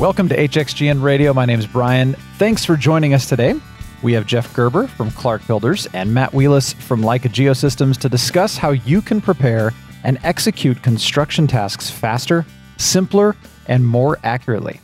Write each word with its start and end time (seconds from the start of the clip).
Welcome 0.00 0.30
to 0.30 0.36
HXGN 0.36 1.02
Radio. 1.02 1.34
My 1.34 1.44
name 1.44 1.58
is 1.58 1.66
Brian. 1.66 2.14
Thanks 2.38 2.64
for 2.64 2.74
joining 2.74 3.12
us 3.12 3.28
today. 3.28 3.54
We 4.02 4.14
have 4.14 4.24
Jeff 4.24 4.50
Gerber 4.54 4.86
from 4.86 5.10
Clark 5.10 5.46
Builders 5.46 5.86
and 5.92 6.14
Matt 6.14 6.30
Wheelis 6.30 6.72
from 6.72 7.02
Leica 7.02 7.28
Geosystems 7.28 7.98
to 7.98 8.08
discuss 8.08 8.56
how 8.56 8.70
you 8.70 9.02
can 9.02 9.20
prepare 9.20 9.74
and 10.02 10.18
execute 10.22 10.82
construction 10.82 11.46
tasks 11.46 11.90
faster, 11.90 12.46
simpler, 12.78 13.36
and 13.66 13.86
more 13.86 14.18
accurately. 14.24 14.80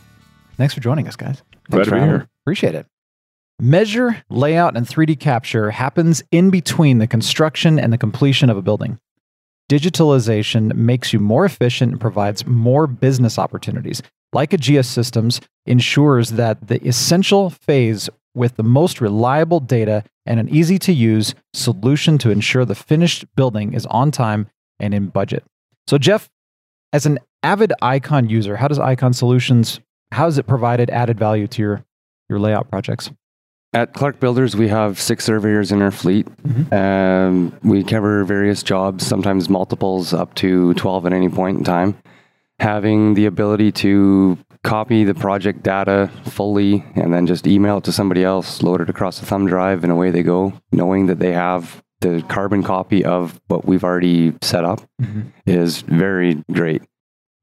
Thanks 0.55 0.75
for 0.75 0.81
joining 0.81 1.07
us, 1.07 1.15
guys. 1.15 1.41
Glad 1.71 1.85
to 1.85 1.91
be 1.93 1.97
here. 1.97 2.27
Appreciate 2.43 2.75
it. 2.75 2.85
Measure, 3.59 4.23
layout, 4.29 4.77
and 4.77 4.85
3D 4.85 5.19
capture 5.19 5.71
happens 5.71 6.21
in 6.31 6.51
between 6.51 6.99
the 6.99 7.07
construction 7.07 7.79
and 7.79 7.91
the 7.91 7.97
completion 7.97 8.51
of 8.51 8.57
a 8.57 8.61
building. 8.61 8.99
Digitalization 9.69 10.73
makes 10.75 11.11
you 11.11 11.19
more 11.19 11.45
efficient 11.45 11.93
and 11.93 12.01
provides 12.01 12.45
more 12.45 12.87
business 12.87 13.37
opportunities. 13.37 14.01
Like 14.33 14.51
Leica 14.51 14.59
Geosystems 14.59 15.41
ensures 15.65 16.31
that 16.31 16.67
the 16.67 16.85
essential 16.87 17.49
phase 17.49 18.09
with 18.33 18.55
the 18.55 18.63
most 18.63 19.01
reliable 19.01 19.59
data 19.59 20.03
and 20.25 20.39
an 20.39 20.49
easy 20.49 20.77
to 20.79 20.93
use 20.93 21.33
solution 21.53 22.17
to 22.19 22.29
ensure 22.29 22.65
the 22.65 22.75
finished 22.75 23.25
building 23.35 23.73
is 23.73 23.85
on 23.87 24.11
time 24.11 24.47
and 24.79 24.93
in 24.93 25.07
budget. 25.07 25.43
So, 25.87 25.97
Jeff, 25.97 26.29
as 26.93 27.05
an 27.05 27.19
avid 27.43 27.73
Icon 27.81 28.29
user, 28.29 28.57
how 28.57 28.67
does 28.67 28.79
Icon 28.79 29.13
Solutions 29.13 29.79
how 30.11 30.25
has 30.25 30.37
it 30.37 30.47
provided 30.47 30.89
added 30.89 31.19
value 31.19 31.47
to 31.47 31.61
your 31.61 31.85
your 32.29 32.39
layout 32.39 32.69
projects? 32.69 33.11
At 33.73 33.93
Clark 33.93 34.19
Builders, 34.19 34.55
we 34.55 34.69
have 34.69 34.99
six 34.99 35.25
surveyors 35.25 35.71
in 35.71 35.81
our 35.81 35.91
fleet. 35.91 36.27
Um, 36.71 37.55
we 37.63 37.83
cover 37.83 38.23
various 38.23 38.63
jobs, 38.63 39.05
sometimes 39.05 39.49
multiples 39.49 40.13
up 40.13 40.33
to 40.35 40.73
12 40.75 41.05
at 41.05 41.13
any 41.13 41.29
point 41.29 41.57
in 41.59 41.63
time. 41.63 41.97
Having 42.59 43.13
the 43.13 43.25
ability 43.25 43.71
to 43.73 44.37
copy 44.63 45.03
the 45.03 45.13
project 45.13 45.63
data 45.63 46.09
fully 46.25 46.83
and 46.95 47.13
then 47.13 47.27
just 47.27 47.45
email 47.45 47.77
it 47.77 47.83
to 47.83 47.91
somebody 47.91 48.23
else, 48.23 48.63
load 48.63 48.81
it 48.81 48.89
across 48.89 49.21
a 49.21 49.25
thumb 49.25 49.47
drive, 49.47 49.83
and 49.83 49.91
away 49.91 50.11
they 50.11 50.23
go, 50.23 50.53
knowing 50.71 51.05
that 51.07 51.19
they 51.19 51.33
have 51.33 51.83
the 52.01 52.23
carbon 52.29 52.63
copy 52.63 53.03
of 53.03 53.39
what 53.47 53.65
we've 53.65 53.83
already 53.83 54.33
set 54.41 54.63
up 54.63 54.81
is 55.45 55.81
very 55.81 56.43
great. 56.51 56.81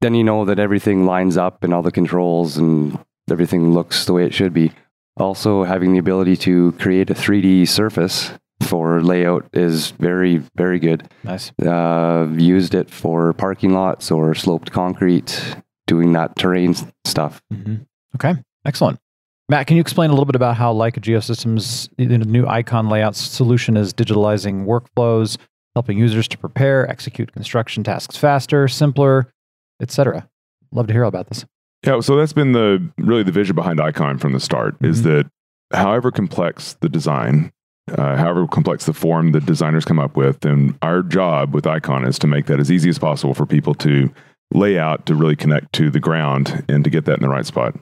Then 0.01 0.15
you 0.15 0.23
know 0.23 0.45
that 0.45 0.59
everything 0.59 1.05
lines 1.05 1.37
up 1.37 1.63
and 1.63 1.73
all 1.73 1.81
the 1.81 1.91
controls 1.91 2.57
and 2.57 2.97
everything 3.29 3.73
looks 3.73 4.05
the 4.05 4.13
way 4.13 4.25
it 4.25 4.33
should 4.33 4.53
be. 4.53 4.71
Also, 5.17 5.63
having 5.63 5.93
the 5.93 5.99
ability 5.99 6.35
to 6.35 6.73
create 6.73 7.09
a 7.09 7.13
3D 7.13 7.67
surface 7.67 8.31
for 8.61 9.01
layout 9.01 9.47
is 9.53 9.91
very, 9.91 10.37
very 10.55 10.79
good. 10.79 11.09
Nice. 11.23 11.51
Uh, 11.59 12.27
used 12.35 12.73
it 12.73 12.89
for 12.89 13.33
parking 13.33 13.73
lots 13.73 14.11
or 14.11 14.33
sloped 14.35 14.71
concrete, 14.71 15.55
doing 15.87 16.13
that 16.13 16.35
terrain 16.35 16.75
stuff. 17.05 17.41
Okay, 18.15 18.33
excellent. 18.65 18.99
Matt, 19.47 19.67
can 19.67 19.77
you 19.77 19.81
explain 19.81 20.09
a 20.09 20.13
little 20.13 20.25
bit 20.25 20.35
about 20.35 20.57
how 20.57 20.73
Leica 20.73 20.99
Geosystems, 20.99 21.89
the 21.97 22.17
new 22.17 22.47
icon 22.47 22.89
layout 22.89 23.15
solution, 23.15 23.77
is 23.77 23.93
digitalizing 23.93 24.65
workflows, 24.65 25.37
helping 25.75 25.99
users 25.99 26.27
to 26.29 26.37
prepare, 26.37 26.89
execute 26.89 27.31
construction 27.31 27.83
tasks 27.83 28.17
faster, 28.17 28.67
simpler, 28.67 29.31
etc. 29.81 30.27
Love 30.71 30.87
to 30.87 30.93
hear 30.93 31.03
all 31.03 31.09
about 31.09 31.29
this. 31.29 31.45
Yeah, 31.83 31.99
so 31.99 32.15
that's 32.15 32.33
been 32.33 32.51
the 32.53 32.87
really 32.97 33.23
the 33.23 33.31
vision 33.31 33.55
behind 33.55 33.79
Icon 33.79 34.17
from 34.17 34.33
the 34.33 34.39
start 34.39 34.75
is 34.81 35.01
Mhm. 35.01 35.03
that 35.03 35.27
however 35.77 36.11
complex 36.11 36.73
the 36.81 36.89
design, 36.89 37.51
uh, 37.95 38.15
however 38.15 38.47
complex 38.47 38.85
the 38.85 38.93
form 38.93 39.31
that 39.33 39.45
designers 39.45 39.85
come 39.85 39.99
up 39.99 40.15
with, 40.17 40.43
and 40.45 40.75
our 40.81 41.03
job 41.03 41.53
with 41.53 41.67
Icon 41.67 42.05
is 42.05 42.17
to 42.19 42.27
make 42.27 42.47
that 42.47 42.59
as 42.59 42.71
easy 42.71 42.89
as 42.89 42.97
possible 42.97 43.33
for 43.33 43.45
people 43.45 43.73
to 43.75 44.09
lay 44.53 44.77
out 44.79 45.05
to 45.05 45.15
really 45.15 45.35
connect 45.35 45.73
to 45.73 45.89
the 45.89 45.99
ground 45.99 46.63
and 46.69 46.83
to 46.83 46.89
get 46.89 47.05
that 47.05 47.17
in 47.17 47.21
the 47.23 47.29
right 47.29 47.45
spot. 47.45 47.75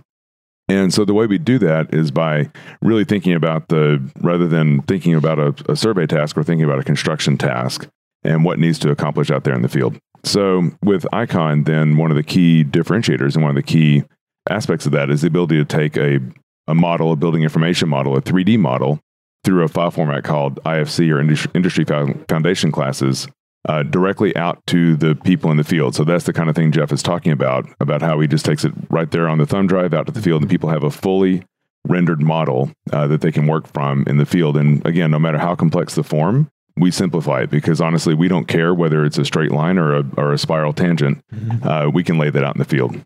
And 0.70 0.94
so 0.94 1.04
the 1.04 1.14
way 1.14 1.26
we 1.28 1.38
do 1.38 1.60
that 1.60 1.94
is 1.94 2.10
by 2.10 2.50
really 2.82 3.04
thinking 3.04 3.34
about 3.34 3.68
the 3.68 4.02
rather 4.22 4.48
than 4.48 4.82
thinking 4.84 5.14
about 5.14 5.38
a, 5.40 5.54
a 5.70 5.76
survey 5.76 6.08
task, 6.08 6.36
we're 6.38 6.44
thinking 6.44 6.66
about 6.66 6.80
a 6.80 6.84
construction 6.84 7.38
task 7.38 7.88
and 8.24 8.46
what 8.46 8.60
needs 8.60 8.80
to 8.80 8.90
accomplish 8.90 9.30
out 9.30 9.44
there 9.44 9.54
in 9.54 9.62
the 9.62 9.68
field. 9.70 9.98
So 10.24 10.72
with 10.82 11.06
Icon, 11.14 11.64
then 11.64 11.98
one 11.98 12.12
of 12.12 12.18
the 12.18 12.24
key 12.24 12.64
differentiators 12.64 13.36
and 13.36 13.44
one 13.44 13.52
of 13.52 13.56
the 13.56 13.64
key 13.64 14.04
aspects 14.50 14.86
of 14.86 14.92
that 14.94 15.10
is 15.10 15.22
the 15.22 15.28
ability 15.28 15.58
to 15.58 15.66
take 15.66 15.98
a, 15.98 16.20
a 16.68 16.76
model, 16.76 17.12
a 17.12 17.16
building 17.16 17.44
information 17.44 17.90
model, 17.90 18.16
a 18.16 18.22
3D 18.22 18.58
model, 18.58 19.00
through 19.44 19.64
a 19.64 19.68
file 19.68 19.92
format 19.92 20.24
called 20.24 20.64
IFC 20.64 21.12
or 21.12 21.20
industry, 21.20 21.86
foundation 22.30 22.72
classes 22.72 23.28
uh, 23.68 23.84
directly 23.84 24.36
out 24.36 24.66
to 24.68 24.96
the 24.96 25.16
people 25.16 25.52
in 25.52 25.58
the 25.58 25.64
field. 25.64 25.96
So 25.96 26.04
that's 26.04 26.26
the 26.26 26.34
kind 26.34 26.50
of 26.50 26.56
thing 26.56 26.72
Jeff 26.72 26.92
is 26.92 27.04
talking 27.04 27.32
about, 27.32 27.68
about 27.80 28.02
how 28.02 28.20
he 28.20 28.28
just 28.28 28.46
takes 28.46 28.66
it 28.66 28.74
right 28.90 29.10
there 29.12 29.28
on 29.28 29.38
the 29.38 29.46
thumb 29.46 29.68
drive 29.68 29.94
out 29.94 30.06
to 30.08 30.12
the 30.12 30.22
field, 30.22 30.42
and 30.42 30.52
people 30.52 30.70
have 30.70 30.84
a 30.84 30.92
fully 30.92 31.44
rendered 31.86 32.22
model 32.22 32.72
uh, 32.92 33.08
that 33.08 33.22
they 33.22 33.32
can 33.32 33.48
work 33.48 33.68
from 33.68 34.06
in 34.08 34.18
the 34.18 34.26
field. 34.26 34.58
And 34.58 34.86
again, 34.86 35.12
no 35.12 35.20
matter 35.20 35.38
how 35.38 35.56
complex 35.56 35.96
the 35.96 36.04
form, 36.04 36.50
we 36.78 36.90
simplify 36.92 37.42
it 37.42 37.50
because 37.50 37.80
honestly, 37.82 38.14
we 38.14 38.28
don't 38.28 38.48
care 38.48 38.74
whether 38.74 39.06
it's 39.06 39.18
a 39.18 39.26
straight 39.26 39.52
line 39.52 39.78
or 39.78 39.96
a, 39.98 40.04
or 40.18 40.34
a 40.34 40.38
spiral 40.38 40.74
tangent. 40.74 41.24
Uh, 41.64 41.90
we 41.94 42.04
can 42.04 42.18
lay 42.18 42.30
that 42.30 42.44
out 42.44 42.56
in 42.56 42.60
the 42.60 42.66
field. 42.66 43.00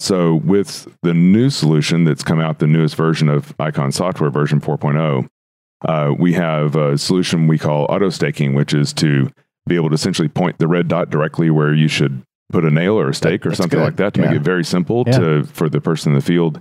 So 0.00 0.36
with 0.36 0.86
the 1.02 1.12
new 1.14 1.50
solution 1.50 2.04
that's 2.04 2.22
come 2.22 2.38
out, 2.40 2.60
the 2.60 2.68
newest 2.68 2.94
version 2.94 3.28
of 3.28 3.52
Icon 3.58 3.90
software, 3.90 4.30
version 4.30 4.60
4.0, 4.60 5.28
uh, 5.86 6.14
we 6.16 6.32
have 6.34 6.76
a 6.76 6.96
solution 6.96 7.48
we 7.48 7.58
call 7.58 7.86
auto 7.88 8.08
staking, 8.10 8.54
which 8.54 8.72
is 8.72 8.92
to 8.94 9.30
be 9.66 9.74
able 9.74 9.88
to 9.88 9.94
essentially 9.94 10.28
point 10.28 10.58
the 10.58 10.68
red 10.68 10.86
dot 10.88 11.10
directly 11.10 11.50
where 11.50 11.74
you 11.74 11.88
should 11.88 12.22
put 12.52 12.64
a 12.64 12.70
nail 12.70 12.94
or 12.98 13.08
a 13.10 13.14
stake 13.14 13.44
or 13.44 13.54
something 13.54 13.78
good. 13.78 13.84
like 13.84 13.96
that 13.96 14.14
to 14.14 14.20
Yeah. 14.22 14.28
make 14.30 14.36
it 14.36 14.42
very 14.42 14.64
simple 14.64 15.02
Yeah. 15.06 15.18
to 15.18 15.44
for 15.44 15.68
the 15.68 15.80
person 15.80 16.12
in 16.12 16.18
the 16.18 16.24
field. 16.24 16.60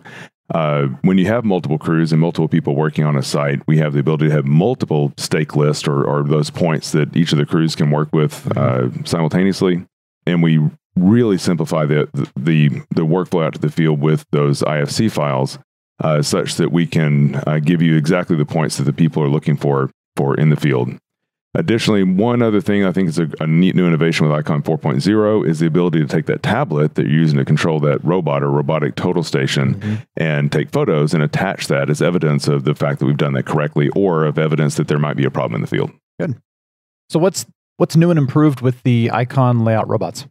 Uh, 0.53 0.87
when 1.01 1.17
you 1.17 1.25
have 1.25 1.43
multiple 1.43 1.77
crews 1.77 2.11
and 2.13 2.21
multiple 2.21 2.47
people 2.47 2.75
working 2.75 3.03
on 3.03 3.17
a 3.17 3.23
site, 3.23 3.61
we 3.67 3.77
have 3.77 3.93
the 3.93 3.99
ability 3.99 4.27
to 4.27 4.31
have 4.31 4.45
multiple 4.45 5.11
stake 5.17 5.55
lists 5.55 5.87
or, 5.87 6.03
or 6.05 6.23
those 6.23 6.49
points 6.49 6.91
that 6.91 7.15
each 7.15 7.33
of 7.33 7.37
the 7.37 7.45
crews 7.45 7.75
can 7.75 7.91
work 7.91 8.07
with 8.13 8.49
uh, 8.57 8.89
simultaneously, 9.03 9.85
and 10.25 10.41
we 10.41 10.59
really 10.95 11.37
simplify 11.37 11.85
the, 11.85 12.09
the 12.35 12.69
the 12.91 13.05
workflow 13.05 13.45
out 13.45 13.53
to 13.53 13.59
the 13.59 13.69
field 13.69 13.99
with 13.99 14.25
those 14.31 14.61
IFC 14.61 15.11
files, 15.11 15.59
uh, 16.01 16.21
such 16.21 16.55
that 16.55 16.71
we 16.71 16.87
can 16.87 17.35
uh, 17.45 17.59
give 17.59 17.81
you 17.81 17.95
exactly 17.95 18.37
the 18.37 18.45
points 18.45 18.77
that 18.77 18.83
the 18.83 18.93
people 18.93 19.21
are 19.21 19.29
looking 19.29 19.57
for 19.57 19.91
for 20.15 20.35
in 20.35 20.49
the 20.49 20.55
field. 20.55 20.97
Additionally, 21.53 22.03
one 22.03 22.41
other 22.41 22.61
thing 22.61 22.85
I 22.85 22.91
think 22.91 23.09
is 23.09 23.17
a, 23.17 23.29
a 23.39 23.47
neat 23.47 23.75
new 23.75 23.87
innovation 23.87 24.27
with 24.27 24.37
Icon 24.37 24.61
4.0 24.61 25.47
is 25.47 25.59
the 25.59 25.65
ability 25.65 25.99
to 25.99 26.07
take 26.07 26.25
that 26.27 26.43
tablet 26.43 26.95
that 26.95 27.07
you're 27.07 27.19
using 27.19 27.39
to 27.39 27.45
control 27.45 27.79
that 27.79 28.03
robot 28.03 28.43
or 28.43 28.51
robotic 28.51 28.95
total 28.95 29.23
station 29.23 30.05
and 30.17 30.51
take 30.51 30.71
photos 30.71 31.13
and 31.13 31.23
attach 31.23 31.67
that 31.67 31.89
as 31.89 32.01
evidence 32.01 32.47
of 32.47 32.63
the 32.63 32.75
fact 32.75 32.99
that 32.99 33.05
we've 33.05 33.17
done 33.17 33.33
that 33.33 33.45
correctly 33.45 33.89
or 33.95 34.25
of 34.25 34.37
evidence 34.37 34.75
that 34.75 34.87
there 34.87 34.99
might 34.99 35.15
be 35.15 35.25
a 35.25 35.31
problem 35.31 35.55
in 35.55 35.61
the 35.61 35.67
field. 35.67 35.91
Good. 36.19 36.35
So 37.09 37.17
what's 37.17 37.45
what's 37.77 37.95
new 37.95 38.09
and 38.09 38.19
improved 38.19 38.61
with 38.61 38.83
the 38.83 39.09
icon 39.11 39.63
layout 39.63 39.87
robots? 39.87 40.27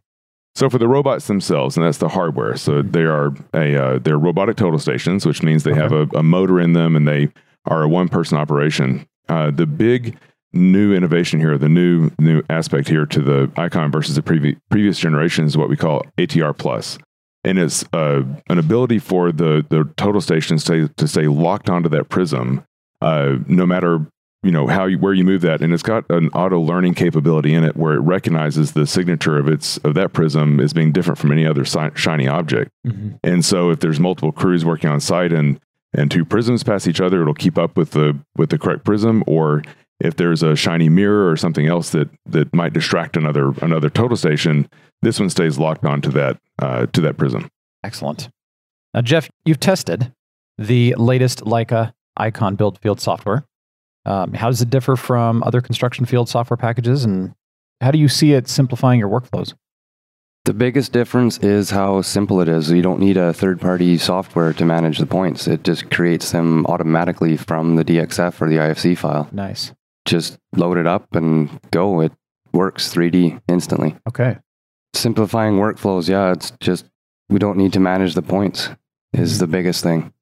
So 0.55 0.69
for 0.69 0.77
the 0.77 0.87
robots 0.87 1.27
themselves, 1.27 1.77
and 1.77 1.85
that's 1.85 1.97
the 1.97 2.09
hardware. 2.09 2.55
So 2.55 2.81
they 2.81 3.03
are 3.03 3.33
a 3.53 3.75
uh, 3.75 3.99
they're 3.99 4.17
robotic 4.17 4.55
total 4.55 4.79
stations, 4.79 5.25
which 5.25 5.43
means 5.43 5.63
they 5.63 5.73
have 5.73 5.91
a, 5.91 6.07
a 6.15 6.23
motor 6.23 6.59
in 6.59 6.73
them 6.73 6.95
and 6.95 7.07
they 7.07 7.29
are 7.65 7.83
a 7.83 7.89
one 7.89 8.07
person 8.07 8.37
operation. 8.37 9.07
Uh, 9.27 9.51
the 9.51 9.65
big 9.65 10.17
new 10.57 10.93
innovation 10.93 11.39
here, 11.39 11.57
the 11.57 11.69
new 11.69 12.11
new 12.19 12.41
aspect 12.49 12.87
here 12.89 13.05
to 13.05 13.21
the 13.21 13.51
Icon 13.57 13.91
versus 13.91 14.15
the 14.15 14.21
previ- 14.21 14.57
previous 14.69 14.99
generation 14.99 15.45
is 15.45 15.57
what 15.57 15.69
we 15.69 15.77
call 15.77 16.05
ATR 16.17 16.57
plus, 16.57 16.97
and 17.43 17.57
it's 17.57 17.85
uh, 17.93 18.23
an 18.49 18.57
ability 18.57 18.99
for 18.99 19.31
the 19.31 19.65
the 19.69 19.89
total 19.95 20.21
stations 20.21 20.63
to 20.65 20.87
to 20.89 21.07
stay 21.07 21.27
locked 21.27 21.69
onto 21.69 21.89
that 21.89 22.09
prism, 22.09 22.63
uh, 23.01 23.35
no 23.47 23.65
matter 23.65 24.05
you 24.43 24.51
know 24.51 24.67
how 24.67 24.85
you, 24.85 24.97
where 24.99 25.13
you 25.13 25.23
move 25.23 25.41
that. 25.41 25.61
And 25.61 25.73
it's 25.73 25.83
got 25.83 26.09
an 26.09 26.29
auto 26.29 26.59
learning 26.59 26.93
capability 26.93 27.53
in 27.53 27.63
it 27.63 27.75
where 27.75 27.93
it 27.93 27.99
recognizes 27.99 28.73
the 28.73 28.85
signature 28.85 29.37
of 29.37 29.47
its 29.47 29.77
of 29.79 29.93
that 29.95 30.13
prism 30.13 30.59
as 30.59 30.73
being 30.73 30.91
different 30.91 31.17
from 31.17 31.31
any 31.31 31.45
other 31.45 31.65
si- 31.65 31.89
shiny 31.95 32.27
object. 32.27 32.71
And 33.23 33.43
so 33.43 33.71
if 33.71 33.79
there's 33.79 33.99
multiple 33.99 34.31
crews 34.31 34.63
working 34.63 34.89
on 34.89 34.99
site 34.99 35.31
and 35.31 35.59
and 35.93 36.11
two 36.11 36.25
prisms 36.25 36.63
pass 36.63 36.85
each 36.85 36.99
other 37.01 37.21
it'll 37.21 37.33
keep 37.33 37.57
up 37.57 37.77
with 37.77 37.91
the 37.91 38.17
with 38.35 38.49
the 38.49 38.57
correct 38.57 38.83
prism 38.83 39.23
or 39.25 39.63
if 39.99 40.15
there's 40.15 40.43
a 40.43 40.55
shiny 40.55 40.89
mirror 40.89 41.29
or 41.29 41.37
something 41.37 41.67
else 41.67 41.91
that 41.91 42.09
that 42.25 42.53
might 42.53 42.73
distract 42.73 43.17
another 43.17 43.51
another 43.61 43.89
total 43.89 44.17
station 44.17 44.67
this 45.01 45.19
one 45.19 45.29
stays 45.29 45.57
locked 45.57 45.85
onto 45.85 46.09
that 46.11 46.37
uh, 46.59 46.85
to 46.87 47.01
that 47.01 47.17
prism 47.17 47.49
Excellent. 47.83 48.29
Now, 48.93 49.01
Jeff, 49.01 49.29
you've 49.45 49.59
tested 49.59 50.11
the 50.57 50.95
latest 50.97 51.41
Leica 51.41 51.93
Icon 52.17 52.55
build 52.55 52.79
field 52.79 52.99
software. 52.99 53.45
Um, 54.05 54.33
how 54.33 54.49
does 54.49 54.61
it 54.61 54.69
differ 54.69 54.95
from 54.95 55.43
other 55.43 55.61
construction 55.61 56.05
field 56.05 56.29
software 56.29 56.57
packages, 56.57 57.05
and 57.05 57.33
how 57.81 57.91
do 57.91 57.97
you 57.97 58.07
see 58.07 58.33
it 58.33 58.47
simplifying 58.47 58.99
your 58.99 59.09
workflows? 59.09 59.53
The 60.45 60.53
biggest 60.53 60.93
difference 60.93 61.37
is 61.39 61.69
how 61.69 62.01
simple 62.01 62.39
it 62.41 62.47
is. 62.47 62.71
You 62.71 62.81
don't 62.81 62.99
need 62.99 63.17
a 63.17 63.33
third 63.33 63.59
party 63.59 63.97
software 63.97 64.53
to 64.53 64.65
manage 64.65 64.97
the 64.97 65.05
points, 65.05 65.47
it 65.47 65.63
just 65.63 65.91
creates 65.91 66.31
them 66.31 66.65
automatically 66.67 67.37
from 67.37 67.75
the 67.75 67.85
DXF 67.85 68.41
or 68.41 68.49
the 68.49 68.55
IFC 68.55 68.97
file. 68.97 69.29
Nice. 69.31 69.73
Just 70.07 70.39
load 70.55 70.77
it 70.77 70.87
up 70.87 71.13
and 71.15 71.59
go. 71.69 71.99
It 72.01 72.13
works 72.53 72.91
3D 72.91 73.41
instantly. 73.47 73.95
Okay. 74.07 74.37
Simplifying 74.93 75.55
workflows, 75.55 76.07
yeah, 76.09 76.31
it's 76.31 76.51
just 76.59 76.85
we 77.29 77.37
don't 77.37 77.57
need 77.57 77.73
to 77.73 77.79
manage 77.79 78.15
the 78.15 78.21
points. 78.21 78.69
is 79.13 79.37
the 79.37 79.47
biggest 79.47 79.83
thing. 79.83 80.13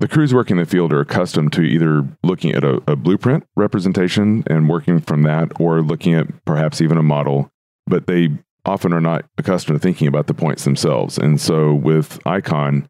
The 0.00 0.08
crews 0.08 0.34
working 0.34 0.58
in 0.58 0.64
the 0.64 0.68
field 0.68 0.92
are 0.92 1.00
accustomed 1.00 1.54
to 1.54 1.62
either 1.62 2.06
looking 2.22 2.52
at 2.52 2.64
a, 2.64 2.82
a 2.86 2.96
blueprint 2.96 3.46
representation 3.56 4.44
and 4.46 4.68
working 4.68 5.00
from 5.00 5.22
that, 5.22 5.58
or 5.58 5.80
looking 5.80 6.14
at 6.14 6.44
perhaps 6.44 6.82
even 6.82 6.98
a 6.98 7.02
model, 7.02 7.50
but 7.86 8.06
they 8.06 8.28
often 8.66 8.92
are 8.92 9.00
not 9.00 9.24
accustomed 9.38 9.76
to 9.76 9.82
thinking 9.82 10.08
about 10.08 10.26
the 10.26 10.34
points 10.34 10.64
themselves. 10.64 11.16
And 11.16 11.40
so 11.40 11.72
with 11.72 12.18
Icon, 12.26 12.88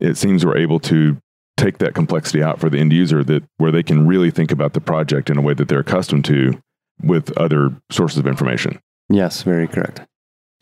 it 0.00 0.16
seems 0.16 0.44
we're 0.44 0.56
able 0.56 0.80
to 0.80 1.18
take 1.60 1.78
that 1.78 1.94
complexity 1.94 2.42
out 2.42 2.58
for 2.58 2.70
the 2.70 2.78
end 2.78 2.92
user 2.92 3.22
that 3.24 3.44
where 3.58 3.70
they 3.70 3.82
can 3.82 4.06
really 4.06 4.30
think 4.30 4.50
about 4.50 4.72
the 4.72 4.80
project 4.80 5.30
in 5.30 5.36
a 5.36 5.42
way 5.42 5.54
that 5.54 5.68
they're 5.68 5.80
accustomed 5.80 6.24
to 6.24 6.60
with 7.02 7.36
other 7.36 7.70
sources 7.90 8.18
of 8.18 8.26
information. 8.26 8.80
Yes, 9.08 9.42
very 9.42 9.68
correct. 9.68 10.00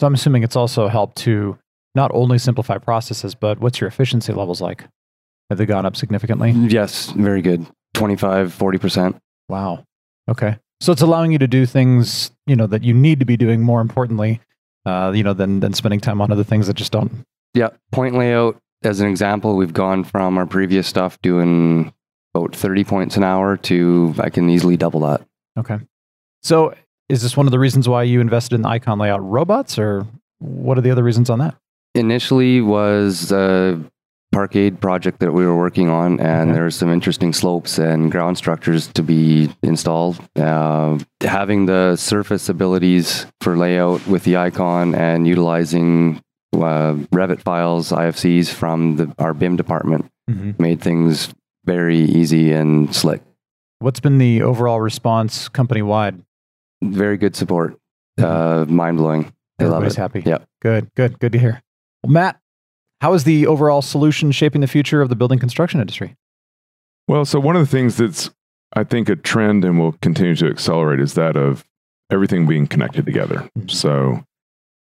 So 0.01 0.07
I'm 0.07 0.15
assuming 0.15 0.43
it's 0.43 0.57
also 0.57 0.89
helped 0.89 1.17
to 1.19 1.59
not 1.95 2.11
only 2.15 2.39
simplify 2.39 2.79
processes, 2.79 3.35
but 3.35 3.61
what's 3.61 3.81
your 3.81 3.89
efficiency 3.89 4.33
levels 4.33 4.61
like? 4.61 4.85
Have 5.51 5.59
they 5.59 5.67
gone 5.67 5.87
up 5.87 5.97
significantly? 5.97 6.51
Yes, 6.51 7.11
very 7.13 7.43
good. 7.43 7.67
25, 7.95 8.57
40%. 8.57 9.19
Wow. 9.49 9.85
Okay. 10.29 10.59
So 10.81 10.93
it's 10.93 11.03
allowing 11.03 11.33
you 11.33 11.39
to 11.39 11.49
do 11.49 11.67
things, 11.67 12.31
you 12.47 12.55
know, 12.55 12.67
that 12.67 12.85
you 12.85 12.95
need 12.95 13.19
to 13.19 13.25
be 13.25 13.37
doing 13.37 13.63
more 13.63 13.81
importantly, 13.81 14.41
uh, 14.87 15.13
you 15.15 15.23
know, 15.23 15.33
than 15.33 15.61
than 15.61 15.73
spending 15.73 16.01
time 16.01 16.21
on 16.21 16.31
other 16.31 16.45
things 16.45 16.67
that 16.67 16.75
just 16.75 16.93
don't. 16.93 17.25
Yeah. 17.55 17.71
Point 17.91 18.15
layout, 18.15 18.61
as 18.83 19.01
an 19.01 19.09
example, 19.09 19.57
we've 19.57 19.73
gone 19.73 20.05
from 20.05 20.39
our 20.39 20.47
previous 20.47 20.87
stuff 20.87 21.21
doing 21.23 21.93
about 22.35 22.55
30 22.55 22.85
points 22.85 23.17
an 23.17 23.25
hour 23.25 23.57
to 23.57 24.15
I 24.19 24.31
can 24.31 24.49
easily 24.51 24.77
double 24.77 25.01
that. 25.01 25.23
Okay. 25.59 25.79
So 26.43 26.75
is 27.09 27.23
this 27.23 27.37
one 27.37 27.47
of 27.47 27.51
the 27.51 27.59
reasons 27.59 27.89
why 27.89 28.03
you 28.05 28.21
invested 28.21 28.55
in 28.55 28.63
the 28.63 28.69
icon 28.69 28.99
layout 28.99 29.23
robots 29.25 29.79
or 29.79 30.07
what 30.39 30.79
are 30.79 30.83
the 30.83 30.91
other 30.91 31.03
reasons 31.03 31.31
on 31.31 31.39
that? 31.41 31.57
Initially 31.95 32.61
was 32.61 33.33
a 33.33 33.81
parkade 34.31 34.79
project 34.79 35.21
that 35.21 35.33
we 35.33 35.45
were 35.47 35.57
working 35.57 35.89
on 35.89 36.21
and 36.21 36.51
Okay. 36.51 36.53
there 36.53 36.63
were 36.65 36.71
some 36.71 36.93
interesting 36.93 37.33
slopes 37.33 37.79
and 37.79 38.13
ground 38.13 38.37
structures 38.37 38.87
to 38.89 39.03
be 39.03 39.51
installed. 39.63 40.21
Uh, 40.37 40.99
having 41.23 41.65
the 41.67 41.97
surface 41.97 42.49
abilities 42.51 43.27
for 43.41 43.57
layout 43.57 44.07
with 44.07 44.25
the 44.25 44.37
icon 44.37 44.95
and 44.95 45.27
utilizing 45.27 46.23
uh, 46.55 46.95
Revit 47.13 47.41
files, 47.43 47.91
IFCs 47.91 48.49
from 48.53 48.97
the, 48.97 49.15
our 49.19 49.35
BIM 49.35 49.57
department 49.57 50.11
Mm-hmm. 50.31 50.63
made 50.63 50.83
things 50.83 51.33
very 51.65 51.97
easy 52.01 52.53
and 52.53 52.95
slick. 52.95 53.23
What's 53.79 53.99
been 53.99 54.19
the 54.19 54.43
overall 54.43 54.79
response 54.79 55.49
company 55.49 55.81
wide? 55.81 56.21
Very 56.83 57.17
good 57.17 57.35
support. 57.35 57.79
Uh, 58.21 58.67
mind 58.69 58.99
blowing. 58.99 59.33
They 59.59 59.65
love 59.65 59.77
Everybody's 59.85 59.95
it. 59.97 60.01
happy. 60.01 60.23
Yeah. 60.27 60.39
Good, 60.61 60.93
good, 60.95 61.19
good 61.19 61.33
to 61.33 61.39
hear. 61.39 61.63
Well, 62.03 62.13
Matt, 62.13 62.39
how 63.01 63.15
is 63.15 63.25
the 63.25 63.47
overall 63.47 63.81
solution 63.81 64.31
shaping 64.33 64.61
the 64.61 64.67
future 64.67 65.01
of 65.01 65.09
the 65.09 65.17
building 65.17 65.39
construction 65.39 65.81
industry? 65.81 66.15
Well, 67.07 67.25
so 67.25 67.41
one 67.41 67.57
of 67.57 67.63
the 67.63 67.71
things 67.71 67.97
that's, 67.97 68.29
I 68.75 68.85
think, 68.85 69.09
a 69.09 69.17
trend 69.17 69.65
and 69.65 69.79
will 69.81 69.93
continue 70.03 70.35
to 70.37 70.47
accelerate 70.47 71.01
is 71.01 71.15
that 71.15 71.37
of 71.39 71.65
everything 72.11 72.47
being 72.47 72.67
connected 72.67 73.07
together. 73.07 73.49
Mhm. 73.59 73.71
So, 73.71 74.25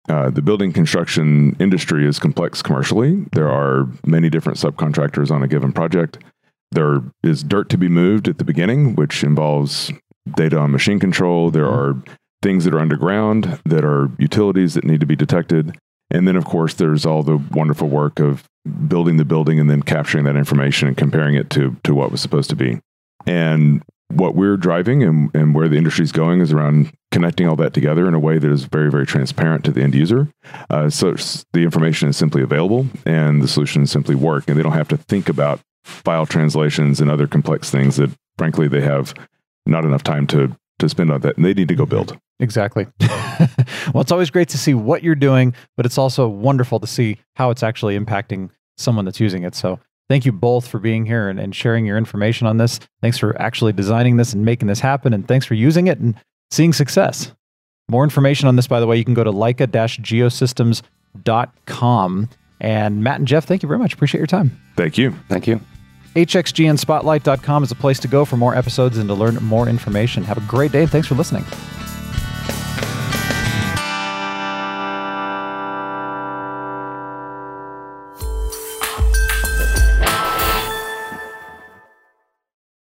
uh, 0.08 0.30
the 0.30 0.42
building 0.42 0.72
construction 0.72 1.56
industry 1.58 2.06
is 2.06 2.18
complex 2.18 2.60
commercially. 2.60 3.24
There 3.32 3.48
are 3.48 3.88
many 4.04 4.28
different 4.28 4.58
subcontractors 4.58 5.30
on 5.30 5.42
a 5.42 5.48
given 5.48 5.72
project. 5.72 6.18
There 6.70 7.02
is 7.22 7.42
dirt 7.42 7.68
to 7.70 7.78
be 7.78 7.88
moved 7.88 8.28
at 8.28 8.38
the 8.38 8.44
beginning, 8.44 8.96
which 8.96 9.22
involves 9.22 9.90
data 10.36 10.58
on 10.58 10.72
machine 10.72 10.98
control. 10.98 11.50
There 11.50 11.68
are 11.68 11.96
things 12.42 12.64
that 12.64 12.74
are 12.74 12.80
underground 12.80 13.60
that 13.64 13.84
are 13.84 14.10
utilities 14.18 14.74
that 14.74 14.84
need 14.84 15.00
to 15.00 15.06
be 15.06 15.16
detected. 15.16 15.78
And 16.10 16.28
then, 16.28 16.36
of 16.36 16.44
course, 16.44 16.74
there's 16.74 17.06
all 17.06 17.22
the 17.22 17.38
wonderful 17.52 17.88
work 17.88 18.20
of 18.20 18.44
building 18.86 19.16
the 19.16 19.24
building 19.24 19.58
and 19.58 19.70
then 19.70 19.82
capturing 19.82 20.24
that 20.24 20.36
information 20.36 20.88
and 20.88 20.96
comparing 20.96 21.34
it 21.34 21.48
to, 21.50 21.76
to 21.84 21.94
what 21.94 22.10
was 22.10 22.20
supposed 22.20 22.50
to 22.50 22.56
be. 22.56 22.78
And 23.26 23.82
what 24.08 24.34
we're 24.34 24.58
driving 24.58 25.02
and, 25.02 25.34
and 25.34 25.54
where 25.54 25.68
the 25.68 25.76
industry 25.76 26.04
is 26.04 26.12
going 26.12 26.40
is 26.40 26.52
around 26.52 26.92
connecting 27.14 27.46
all 27.46 27.54
that 27.54 27.72
together 27.72 28.08
in 28.08 28.14
a 28.14 28.18
way 28.18 28.38
that 28.38 28.50
is 28.50 28.64
very, 28.64 28.90
very 28.90 29.06
transparent 29.06 29.64
to 29.64 29.70
the 29.70 29.80
end 29.80 29.94
user. 29.94 30.28
Uh, 30.68 30.90
so 30.90 31.14
the 31.52 31.62
information 31.62 32.08
is 32.08 32.16
simply 32.16 32.42
available 32.42 32.88
and 33.06 33.40
the 33.40 33.46
solutions 33.46 33.92
simply 33.92 34.16
work. 34.16 34.42
And 34.48 34.58
they 34.58 34.64
don't 34.64 34.72
have 34.72 34.88
to 34.88 34.96
think 34.96 35.28
about 35.28 35.60
file 35.84 36.26
translations 36.26 37.00
and 37.00 37.08
other 37.08 37.28
complex 37.28 37.70
things 37.70 37.96
that, 37.96 38.10
frankly, 38.36 38.66
they 38.66 38.80
have 38.80 39.14
not 39.64 39.84
enough 39.84 40.02
time 40.02 40.26
to, 40.26 40.56
to 40.80 40.88
spend 40.88 41.12
on 41.12 41.20
that. 41.20 41.36
And 41.36 41.44
they 41.44 41.54
need 41.54 41.68
to 41.68 41.76
go 41.76 41.86
build. 41.86 42.18
Exactly. 42.40 42.88
well, 43.00 44.00
it's 44.00 44.10
always 44.10 44.30
great 44.30 44.48
to 44.48 44.58
see 44.58 44.74
what 44.74 45.04
you're 45.04 45.14
doing, 45.14 45.54
but 45.76 45.86
it's 45.86 45.98
also 45.98 46.26
wonderful 46.26 46.80
to 46.80 46.86
see 46.88 47.18
how 47.36 47.50
it's 47.50 47.62
actually 47.62 47.96
impacting 47.96 48.50
someone 48.76 49.04
that's 49.04 49.20
using 49.20 49.44
it. 49.44 49.54
So, 49.54 49.78
thank 50.08 50.26
you 50.26 50.32
both 50.32 50.66
for 50.66 50.80
being 50.80 51.06
here 51.06 51.28
and, 51.28 51.38
and 51.38 51.54
sharing 51.54 51.86
your 51.86 51.96
information 51.96 52.48
on 52.48 52.56
this. 52.58 52.80
Thanks 53.00 53.18
for 53.18 53.40
actually 53.40 53.72
designing 53.72 54.16
this 54.16 54.32
and 54.32 54.44
making 54.44 54.66
this 54.66 54.80
happen. 54.80 55.14
And 55.14 55.26
thanks 55.28 55.46
for 55.46 55.54
using 55.54 55.86
it 55.86 55.98
and 55.98 56.16
seeing 56.50 56.72
success. 56.72 57.32
More 57.88 58.04
information 58.04 58.48
on 58.48 58.56
this, 58.56 58.66
by 58.66 58.80
the 58.80 58.86
way, 58.86 58.96
you 58.96 59.04
can 59.04 59.12
go 59.14 59.24
to 59.24 59.32
leica 59.32 59.66
geosystems.com. 59.66 62.28
And 62.60 63.04
Matt 63.04 63.18
and 63.18 63.28
Jeff, 63.28 63.44
thank 63.44 63.62
you 63.62 63.66
very 63.66 63.78
much. 63.78 63.92
Appreciate 63.92 64.20
your 64.20 64.26
time. 64.26 64.58
Thank 64.76 64.96
you. 64.96 65.14
Thank 65.28 65.46
you. 65.46 65.60
HXGNspotlight.com 66.14 67.64
is 67.64 67.72
a 67.72 67.74
place 67.74 67.98
to 68.00 68.08
go 68.08 68.24
for 68.24 68.36
more 68.36 68.54
episodes 68.54 68.98
and 68.98 69.08
to 69.08 69.14
learn 69.14 69.34
more 69.36 69.68
information. 69.68 70.22
Have 70.24 70.38
a 70.38 70.42
great 70.42 70.72
day 70.72 70.82
and 70.82 70.90
thanks 70.90 71.08
for 71.08 71.16
listening. 71.16 71.44